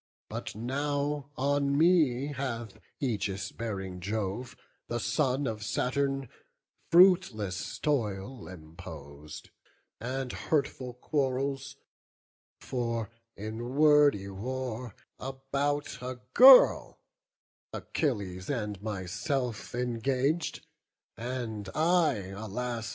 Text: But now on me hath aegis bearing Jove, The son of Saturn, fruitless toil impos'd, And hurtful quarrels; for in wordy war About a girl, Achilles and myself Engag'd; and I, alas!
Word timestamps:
But 0.29 0.55
now 0.55 1.29
on 1.37 1.77
me 1.77 2.33
hath 2.33 2.79
aegis 2.99 3.51
bearing 3.51 3.99
Jove, 3.99 4.57
The 4.87 4.99
son 4.99 5.45
of 5.45 5.61
Saturn, 5.63 6.27
fruitless 6.89 7.77
toil 7.77 8.47
impos'd, 8.47 9.51
And 9.99 10.33
hurtful 10.33 10.95
quarrels; 10.95 11.75
for 12.59 13.11
in 13.37 13.75
wordy 13.75 14.27
war 14.27 14.95
About 15.19 16.01
a 16.01 16.19
girl, 16.33 16.97
Achilles 17.71 18.49
and 18.49 18.81
myself 18.81 19.75
Engag'd; 19.75 20.65
and 21.15 21.69
I, 21.75 22.29
alas! 22.35 22.89